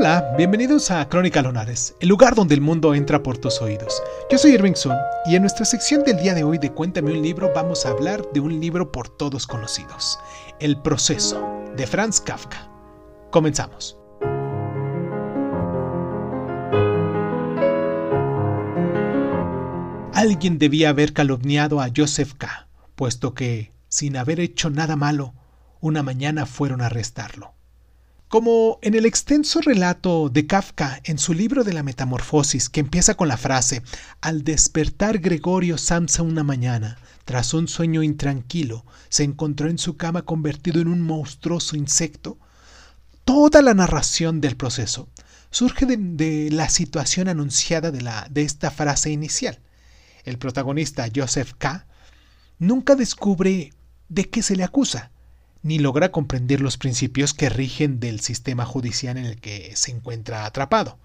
Hola, 0.00 0.32
bienvenidos 0.34 0.90
a 0.90 1.06
Crónica 1.10 1.42
Lonares, 1.42 1.94
el 2.00 2.08
lugar 2.08 2.34
donde 2.34 2.54
el 2.54 2.62
mundo 2.62 2.94
entra 2.94 3.22
por 3.22 3.36
tus 3.36 3.60
oídos. 3.60 4.02
Yo 4.30 4.38
soy 4.38 4.52
Irving 4.52 4.72
Sun 4.74 4.96
y 5.26 5.36
en 5.36 5.42
nuestra 5.42 5.66
sección 5.66 6.04
del 6.04 6.16
día 6.16 6.32
de 6.32 6.42
hoy 6.42 6.56
de 6.56 6.72
Cuéntame 6.72 7.12
un 7.12 7.20
libro 7.20 7.52
vamos 7.54 7.84
a 7.84 7.90
hablar 7.90 8.22
de 8.32 8.40
un 8.40 8.60
libro 8.60 8.92
por 8.92 9.10
todos 9.10 9.46
conocidos, 9.46 10.18
El 10.58 10.80
proceso, 10.80 11.46
de 11.76 11.86
Franz 11.86 12.18
Kafka. 12.18 12.66
Comenzamos. 13.30 13.98
Alguien 20.14 20.58
debía 20.58 20.88
haber 20.88 21.12
calumniado 21.12 21.78
a 21.78 21.90
Joseph 21.94 22.32
K., 22.38 22.68
puesto 22.94 23.34
que, 23.34 23.74
sin 23.88 24.16
haber 24.16 24.40
hecho 24.40 24.70
nada 24.70 24.96
malo, 24.96 25.34
una 25.82 26.02
mañana 26.02 26.46
fueron 26.46 26.80
a 26.80 26.86
arrestarlo. 26.86 27.59
Como 28.30 28.78
en 28.82 28.94
el 28.94 29.06
extenso 29.06 29.60
relato 29.60 30.28
de 30.28 30.46
Kafka 30.46 31.00
en 31.02 31.18
su 31.18 31.34
libro 31.34 31.64
de 31.64 31.72
la 31.72 31.82
Metamorfosis, 31.82 32.68
que 32.68 32.78
empieza 32.78 33.16
con 33.16 33.26
la 33.26 33.36
frase, 33.36 33.82
al 34.20 34.44
despertar 34.44 35.18
Gregorio 35.18 35.76
Samsa 35.76 36.22
una 36.22 36.44
mañana, 36.44 36.96
tras 37.24 37.54
un 37.54 37.66
sueño 37.66 38.04
intranquilo, 38.04 38.86
se 39.08 39.24
encontró 39.24 39.68
en 39.68 39.78
su 39.78 39.96
cama 39.96 40.22
convertido 40.22 40.80
en 40.80 40.86
un 40.86 41.00
monstruoso 41.00 41.74
insecto, 41.74 42.38
toda 43.24 43.62
la 43.62 43.74
narración 43.74 44.40
del 44.40 44.56
proceso 44.56 45.08
surge 45.50 45.86
de, 45.86 46.50
la 46.52 46.68
situación 46.68 47.26
anunciada 47.26 47.90
de, 47.90 48.00
la, 48.00 48.28
de 48.30 48.42
esta 48.42 48.70
frase 48.70 49.10
inicial. 49.10 49.58
El 50.22 50.38
protagonista, 50.38 51.08
Joseph 51.12 51.54
K., 51.58 51.84
nunca 52.60 52.94
descubre 52.94 53.72
de 54.08 54.30
qué 54.30 54.44
se 54.44 54.54
le 54.54 54.62
acusa, 54.62 55.09
ni 55.62 55.78
logra 55.78 56.10
comprender 56.10 56.60
los 56.60 56.76
principios 56.76 57.34
que 57.34 57.48
rigen 57.48 58.00
del 58.00 58.20
sistema 58.20 58.64
judicial 58.64 59.16
en 59.16 59.26
el 59.26 59.40
que 59.40 59.74
se 59.76 59.90
encuentra 59.90 60.46
atrapado. 60.46 60.98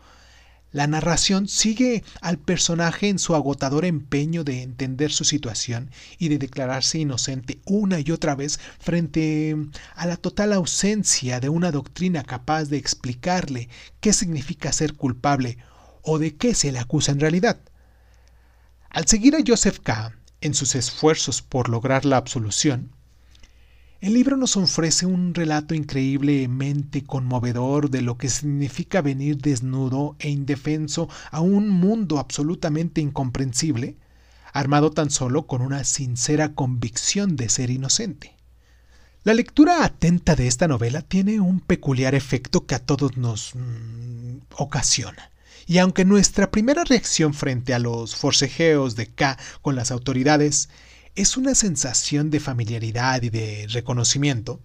La 0.71 0.87
narración 0.87 1.47
sigue 1.47 2.03
al 2.19 2.37
personaje 2.37 3.07
en 3.07 3.17
su 3.17 3.33
agotador 3.33 3.85
empeño 3.85 4.43
de 4.43 4.61
entender 4.61 5.09
su 5.09 5.23
situación 5.23 5.89
y 6.17 6.27
de 6.27 6.37
declararse 6.37 6.99
inocente 6.99 7.59
una 7.65 8.01
y 8.01 8.11
otra 8.11 8.35
vez 8.35 8.59
frente 8.79 9.55
a 9.95 10.05
la 10.05 10.17
total 10.17 10.51
ausencia 10.51 11.39
de 11.39 11.47
una 11.47 11.71
doctrina 11.71 12.23
capaz 12.23 12.65
de 12.65 12.75
explicarle 12.75 13.69
qué 14.01 14.11
significa 14.11 14.73
ser 14.73 14.95
culpable 14.95 15.57
o 16.01 16.19
de 16.19 16.35
qué 16.35 16.53
se 16.53 16.73
le 16.73 16.79
acusa 16.79 17.13
en 17.13 17.21
realidad. 17.21 17.57
Al 18.89 19.07
seguir 19.07 19.35
a 19.35 19.43
Joseph 19.47 19.79
K. 19.81 20.13
en 20.41 20.53
sus 20.53 20.75
esfuerzos 20.75 21.41
por 21.41 21.69
lograr 21.69 22.03
la 22.03 22.17
absolución, 22.17 22.94
el 24.01 24.13
libro 24.13 24.37
nos 24.37 24.57
ofrece 24.57 25.05
un 25.05 25.33
relato 25.33 25.73
increíblemente 25.73 27.03
conmovedor 27.03 27.89
de 27.89 28.01
lo 28.01 28.17
que 28.17 28.29
significa 28.29 29.01
venir 29.01 29.37
desnudo 29.37 30.15
e 30.19 30.29
indefenso 30.29 31.09
a 31.31 31.39
un 31.39 31.69
mundo 31.69 32.19
absolutamente 32.19 33.01
incomprensible, 33.01 33.97
armado 34.53 34.91
tan 34.91 35.09
solo 35.09 35.47
con 35.47 35.61
una 35.61 35.83
sincera 35.83 36.53
convicción 36.53 37.35
de 37.35 37.49
ser 37.49 37.69
inocente. 37.69 38.35
La 39.23 39.33
lectura 39.33 39.83
atenta 39.83 40.35
de 40.35 40.45
esta 40.45 40.67
novela 40.67 41.01
tiene 41.01 41.39
un 41.39 41.59
peculiar 41.59 42.13
efecto 42.13 42.67
que 42.67 42.75
a 42.75 42.79
todos 42.79 43.17
nos 43.17 43.55
mm, 43.55 44.37
ocasiona. 44.57 45.31
Y 45.65 45.79
aunque 45.79 46.05
nuestra 46.05 46.51
primera 46.51 46.83
reacción 46.83 47.33
frente 47.33 47.73
a 47.73 47.79
los 47.79 48.15
forcejeos 48.15 48.95
de 48.95 49.07
K 49.07 49.39
con 49.63 49.75
las 49.75 49.89
autoridades 49.89 50.69
es 51.15 51.37
una 51.37 51.55
sensación 51.55 52.29
de 52.29 52.39
familiaridad 52.39 53.21
y 53.23 53.29
de 53.29 53.67
reconocimiento, 53.69 54.59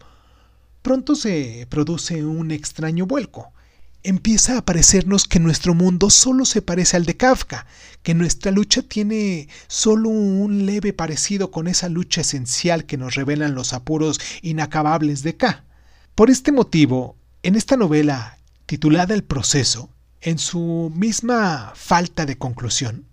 pronto 0.82 1.14
se 1.14 1.66
produce 1.70 2.24
un 2.24 2.50
extraño 2.50 3.06
vuelco. 3.06 3.52
Empieza 4.02 4.56
a 4.56 4.64
parecernos 4.64 5.28
que 5.28 5.38
nuestro 5.40 5.74
mundo 5.74 6.08
solo 6.08 6.46
se 6.46 6.62
parece 6.62 6.96
al 6.96 7.04
de 7.04 7.16
Kafka, 7.16 7.66
que 8.02 8.14
nuestra 8.14 8.50
lucha 8.50 8.82
tiene 8.82 9.48
solo 9.68 10.08
un 10.08 10.64
leve 10.64 10.92
parecido 10.92 11.50
con 11.50 11.68
esa 11.68 11.88
lucha 11.88 12.22
esencial 12.22 12.86
que 12.86 12.96
nos 12.96 13.14
revelan 13.14 13.54
los 13.54 13.72
apuros 13.74 14.18
inacabables 14.40 15.22
de 15.22 15.36
K. 15.36 15.64
Por 16.14 16.30
este 16.30 16.50
motivo, 16.50 17.16
en 17.42 17.56
esta 17.56 17.76
novela 17.76 18.38
titulada 18.64 19.14
El 19.14 19.22
proceso, 19.22 19.90
en 20.22 20.38
su 20.38 20.90
misma 20.94 21.72
falta 21.74 22.24
de 22.24 22.38
conclusión, 22.38 23.06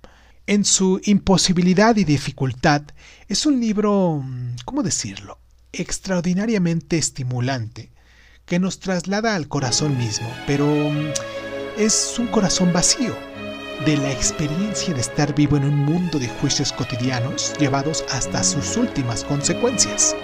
en 0.48 0.66
su 0.66 1.00
imposibilidad 1.04 1.96
y 1.98 2.06
dificultad, 2.06 2.82
es 3.28 3.46
un 3.46 3.60
libro, 3.60 4.24
¿cómo 4.66 4.82
decirlo?, 4.82 5.40
extraordinariamente 5.74 6.98
estimulante, 6.98 7.92
que 8.46 8.58
nos 8.58 8.80
traslada 8.80 9.36
al 9.36 9.50
corazón 9.50 9.98
mismo, 9.98 10.28
pero 10.48 10.66
mm, 10.66 11.12
es 11.78 12.16
un 12.18 12.28
corazón 12.28 12.72
vacío 12.72 13.16
de 13.86 13.98
la 13.98 14.12
experiencia 14.12 14.94
de 14.94 15.02
estar 15.02 15.36
vivo 15.36 15.58
en 15.58 15.66
un 15.66 15.76
mundo 15.76 16.18
de 16.18 16.28
juicios 16.28 16.74
cotidianos 16.74 17.54
llevados 17.60 18.04
hasta 18.10 18.44
sus 18.44 18.76
últimas 18.78 19.24
consecuencias. 19.24 20.16